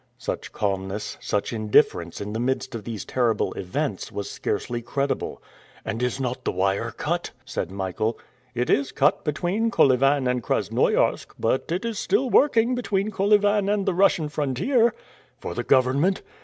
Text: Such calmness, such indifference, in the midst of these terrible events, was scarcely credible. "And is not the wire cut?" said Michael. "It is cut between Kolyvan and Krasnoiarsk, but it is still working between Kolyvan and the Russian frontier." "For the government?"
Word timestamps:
Such 0.17 0.51
calmness, 0.51 1.15
such 1.21 1.53
indifference, 1.53 2.19
in 2.19 2.33
the 2.33 2.39
midst 2.39 2.73
of 2.73 2.85
these 2.85 3.05
terrible 3.05 3.53
events, 3.53 4.11
was 4.11 4.27
scarcely 4.31 4.81
credible. 4.81 5.43
"And 5.85 6.01
is 6.01 6.19
not 6.19 6.43
the 6.43 6.51
wire 6.51 6.89
cut?" 6.89 7.29
said 7.45 7.69
Michael. 7.69 8.17
"It 8.55 8.67
is 8.71 8.91
cut 8.91 9.23
between 9.23 9.69
Kolyvan 9.69 10.25
and 10.27 10.41
Krasnoiarsk, 10.41 11.35
but 11.39 11.71
it 11.71 11.85
is 11.85 11.99
still 11.99 12.31
working 12.31 12.73
between 12.73 13.11
Kolyvan 13.11 13.69
and 13.69 13.85
the 13.85 13.93
Russian 13.93 14.27
frontier." 14.27 14.95
"For 15.37 15.53
the 15.53 15.61
government?" 15.61 16.23